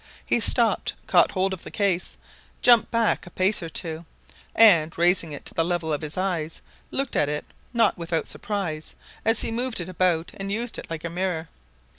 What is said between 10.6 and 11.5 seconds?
it like a mirror.